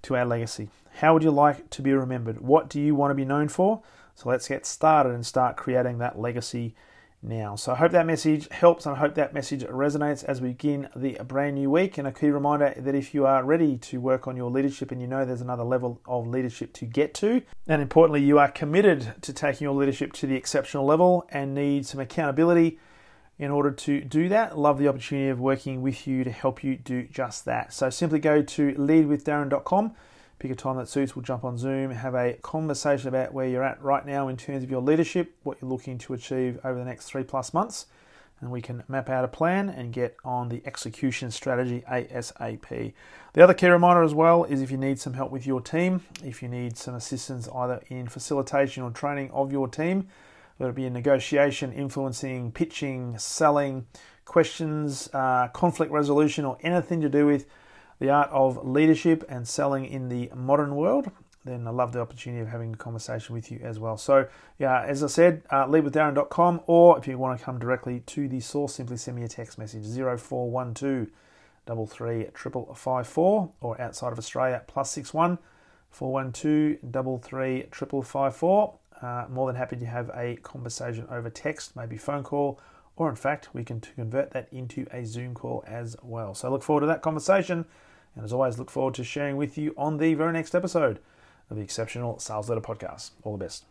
to 0.02 0.18
our 0.18 0.26
legacy. 0.26 0.68
How 0.96 1.14
would 1.14 1.24
you 1.24 1.32
like 1.32 1.70
to 1.70 1.82
be 1.82 1.94
remembered? 1.94 2.42
What 2.42 2.68
do 2.68 2.82
you 2.82 2.96
want 2.96 3.12
to 3.12 3.16
be 3.16 3.24
known 3.24 3.48
for 3.48 3.82
so 4.20 4.28
let's 4.28 4.50
get 4.50 4.66
started 4.66 5.14
and 5.14 5.26
start 5.26 5.56
creating 5.56 6.00
that 6.00 6.20
legacy 6.20 6.76
now. 7.22 7.56
So 7.56 7.72
I 7.72 7.76
hope 7.76 7.94
that 7.94 8.06
message 8.06 8.50
helps 8.50 8.86
and 8.86 8.94
I 8.94 9.00
hope 9.00 9.16
that 9.16 9.34
message 9.34 9.64
resonates 9.64 10.26
as 10.26 10.42
we 10.42 10.50
begin 10.50 10.90
the 10.94 11.18
brand 11.26 11.56
new 11.56 11.70
week. 11.70 11.98
And 11.98 12.06
a 12.06 12.12
key 12.12 12.30
reminder 12.30 12.74
that 12.76 12.96
if 12.96 13.14
you 13.14 13.26
are 13.26 13.46
ready 13.46 13.78
to 13.78 14.02
work 14.02 14.28
on 14.28 14.36
your 14.36 14.52
leadership 14.52 14.92
and 14.92 15.00
you 15.00 15.08
know 15.08 15.24
there's 15.24 15.40
another 15.40 15.64
level 15.64 16.02
of 16.06 16.28
leadership 16.28 16.74
to 16.74 16.86
get 16.86 17.14
to, 17.16 17.42
and 17.66 17.82
importantly, 17.82 18.22
you 18.22 18.38
are 18.40 18.52
committed 18.52 19.14
to 19.22 19.32
taking 19.32 19.64
your 19.64 19.74
leadership 19.74 20.12
to 20.14 20.28
the 20.28 20.36
exceptional 20.36 20.84
level 20.84 21.26
and 21.30 21.56
need 21.56 21.86
some 21.86 22.02
accountability 22.02 22.78
in 23.38 23.52
order 23.52 23.72
to 23.72 24.02
do 24.02 24.28
that, 24.28 24.58
love 24.58 24.80
the 24.80 24.90
opportunity 24.90 25.30
of 25.30 25.40
working 25.40 25.82
with 25.82 26.06
you 26.06 26.26
to 26.26 26.32
help 26.32 26.62
you 26.62 26.76
do 26.76 27.04
just 27.04 27.46
that. 27.46 27.72
So 27.72 27.90
simply 27.90 28.20
go 28.20 28.42
to 28.42 28.74
leadwithdarren.com 28.74 29.96
pick 30.40 30.52
a 30.52 30.56
time 30.56 30.78
that 30.78 30.88
suits. 30.88 31.16
We'll 31.16 31.24
jump 31.24 31.44
on 31.44 31.58
Zoom, 31.58 31.92
have 31.92 32.16
a 32.16 32.34
conversation 32.42 33.10
about 33.10 33.34
where 33.34 33.48
you're 33.48 33.64
at 33.64 33.82
right 33.84 34.06
now 34.06 34.30
in 34.30 34.38
terms 34.38 34.64
of 34.64 34.72
your 34.72 34.82
leadership, 34.82 35.36
what 35.44 35.58
you're 35.62 35.70
looking 35.70 35.98
to 36.00 36.14
achieve 36.14 36.58
over 36.64 36.80
the 36.80 36.86
next 36.86 37.06
three 37.06 37.24
plus 37.24 37.54
months, 37.54 37.88
and 38.40 38.50
we 38.50 38.62
can 38.62 38.84
map 38.88 39.10
out 39.10 39.26
a 39.26 39.28
plan 39.28 39.68
and 39.70 39.92
get 39.92 40.16
on 40.24 40.48
the 40.48 40.62
execution 40.66 41.30
strategy 41.30 41.84
ASAP. 41.92 42.94
The 43.34 43.44
other 43.44 43.54
key 43.54 43.68
reminder 43.68 44.02
as 44.02 44.14
well 44.14 44.46
is 44.46 44.62
if 44.62 44.72
you 44.72 44.78
need 44.78 45.00
some 45.00 45.14
help 45.14 45.30
with 45.30 45.46
your 45.46 45.60
team, 45.60 46.02
if 46.24 46.42
you 46.42 46.48
need 46.48 46.78
some 46.78 46.96
assistance 46.96 47.50
either 47.54 47.82
in 47.90 48.08
facilitation 48.08 48.82
or 48.82 48.92
training 48.92 49.30
of 49.32 49.52
your 49.52 49.68
team, 49.68 50.08
whether 50.58 50.72
it 50.72 50.76
be 50.76 50.86
in 50.86 50.94
negotiation, 50.94 51.74
influencing, 51.74 52.52
pitching, 52.54 53.18
selling, 53.18 53.86
questions, 54.24 55.10
uh, 55.14 55.50
conflict 55.50 55.92
resolution, 55.92 56.46
or 56.46 56.58
anything 56.62 57.02
to 57.02 57.10
do 57.10 57.26
with 57.26 57.46
the 58.00 58.10
art 58.10 58.30
of 58.32 58.66
leadership 58.66 59.24
and 59.30 59.48
selling 59.48 59.86
in 59.86 60.10
the 60.10 60.32
modern 60.36 60.76
world, 60.76 61.12
then 61.46 61.68
I 61.68 61.72
love 61.72 61.94
the 61.94 62.02
opportunity 62.02 62.42
of 62.42 62.48
having 62.48 62.74
a 62.74 62.78
conversation 62.78 63.34
with 63.34 63.52
you 63.52 63.60
as 63.64 63.80
well. 63.80 63.98
So, 63.98 64.28
yeah, 64.58 64.82
as 64.84 65.04
I 65.04 65.08
said, 65.08 65.44
uh, 65.50 65.66
leadwithdarren.com, 65.66 66.62
or 66.68 66.98
if 66.98 67.08
you 67.08 67.18
want 67.18 67.40
to 67.40 67.46
come 67.46 67.60
directly 67.60 68.02
to 68.02 68.28
the 68.28 68.40
source, 68.40 68.76
simply 68.76 68.98
send 68.98 69.18
me 69.18 69.24
a 69.24 69.28
text 69.28 69.58
message 69.58 69.86
0412 69.86 71.08
33554 71.66 73.52
or 73.62 73.82
outside 73.82 74.12
of 74.12 74.18
Australia 74.20 74.64
plus 74.68 74.92
61 74.92 75.38
412 75.90 77.24
33554. 77.24 78.80
Uh, 79.02 79.26
more 79.30 79.48
than 79.48 79.56
happy 79.56 79.78
to 79.78 79.86
have 79.86 80.12
a 80.14 80.36
conversation 80.38 81.08
over 81.10 81.30
text, 81.30 81.74
maybe 81.74 81.96
phone 81.96 82.22
call, 82.22 82.60
or 82.98 83.10
in 83.10 83.16
fact, 83.16 83.48
we 83.54 83.64
can 83.64 83.80
convert 83.80 84.32
that 84.32 84.50
into 84.52 84.86
a 84.92 85.06
Zoom 85.06 85.34
call 85.34 85.64
as 85.66 85.96
well. 86.04 86.36
So, 86.36 86.52
look 86.52 86.64
forward 86.64 86.82
to 86.82 86.88
that 86.88 87.02
conversation. 87.02 87.66
And 88.16 88.26
as 88.26 88.34
always, 88.34 88.58
look 88.58 88.70
forward 88.70 88.96
to 88.96 89.04
sharing 89.04 89.38
with 89.38 89.58
you 89.58 89.74
on 89.78 89.98
the 89.98 90.14
very 90.14 90.34
next 90.34 90.56
episode 90.56 91.00
of 91.50 91.58
the 91.58 91.64
Exceptional 91.64 92.20
Sales 92.20 92.50
Leader 92.50 92.62
Podcast. 92.62 93.12
All 93.24 93.38
the 93.38 93.44
best. 93.46 93.66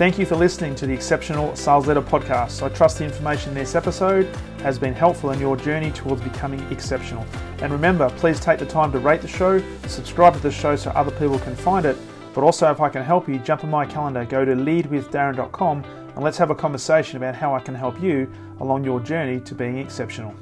Thank 0.00 0.18
you 0.18 0.24
for 0.24 0.34
listening 0.34 0.74
to 0.76 0.86
the 0.86 0.94
Exceptional 0.94 1.54
Sales 1.54 1.86
Leader 1.86 2.00
Podcast. 2.00 2.62
I 2.62 2.70
trust 2.70 2.96
the 2.96 3.04
information 3.04 3.50
in 3.50 3.56
this 3.56 3.74
episode 3.74 4.34
has 4.62 4.78
been 4.78 4.94
helpful 4.94 5.30
in 5.32 5.38
your 5.38 5.58
journey 5.58 5.90
towards 5.90 6.22
becoming 6.22 6.60
exceptional. 6.72 7.26
And 7.60 7.70
remember, 7.70 8.08
please 8.16 8.40
take 8.40 8.58
the 8.58 8.64
time 8.64 8.92
to 8.92 8.98
rate 8.98 9.20
the 9.20 9.28
show, 9.28 9.62
subscribe 9.86 10.32
to 10.32 10.40
the 10.40 10.50
show 10.50 10.74
so 10.74 10.90
other 10.92 11.10
people 11.10 11.38
can 11.40 11.54
find 11.54 11.84
it. 11.84 11.98
But 12.32 12.44
also, 12.44 12.70
if 12.70 12.80
I 12.80 12.88
can 12.88 13.02
help 13.02 13.28
you, 13.28 13.38
jump 13.40 13.62
on 13.62 13.70
my 13.70 13.84
calendar, 13.84 14.24
go 14.24 14.42
to 14.42 14.54
leadwithdarren.com 14.54 15.84
and 16.14 16.24
let's 16.24 16.38
have 16.38 16.50
a 16.50 16.54
conversation 16.54 17.16
about 17.16 17.34
how 17.34 17.54
I 17.54 17.60
can 17.60 17.74
help 17.74 18.00
you 18.00 18.30
along 18.60 18.84
your 18.84 19.00
journey 19.00 19.40
to 19.40 19.54
being 19.54 19.78
exceptional. 19.78 20.34